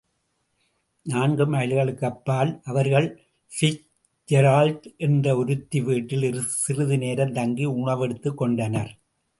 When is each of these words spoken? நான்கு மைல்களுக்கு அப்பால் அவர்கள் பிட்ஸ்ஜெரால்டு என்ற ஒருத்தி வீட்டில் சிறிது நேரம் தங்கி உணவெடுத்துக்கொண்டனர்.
நான்கு 1.05 1.45
மைல்களுக்கு 1.45 2.05
அப்பால் 2.05 2.51
அவர்கள் 2.63 3.07
பிட்ஸ்ஜெரால்டு 3.51 4.95
என்ற 4.97 5.37
ஒருத்தி 5.37 5.81
வீட்டில் 5.81 6.27
சிறிது 6.57 6.97
நேரம் 6.97 7.33
தங்கி 7.33 7.67
உணவெடுத்துக்கொண்டனர். 7.77 8.91